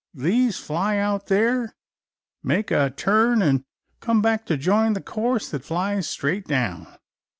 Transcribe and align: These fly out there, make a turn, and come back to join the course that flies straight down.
These 0.15 0.57
fly 0.57 0.97
out 0.97 1.27
there, 1.27 1.75
make 2.41 2.71
a 2.71 2.89
turn, 2.89 3.43
and 3.43 3.65
come 3.99 4.19
back 4.19 4.47
to 4.47 4.57
join 4.57 4.93
the 4.93 4.99
course 5.01 5.51
that 5.51 5.63
flies 5.63 6.07
straight 6.09 6.47
down. 6.47 6.87